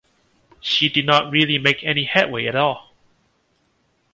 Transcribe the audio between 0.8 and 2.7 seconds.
did not really make any headway at